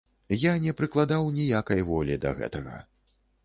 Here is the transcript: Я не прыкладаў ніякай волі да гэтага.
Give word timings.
Я 0.43 0.53
не 0.63 0.73
прыкладаў 0.79 1.29
ніякай 1.41 1.87
волі 1.93 2.21
да 2.27 2.35
гэтага. 2.43 2.85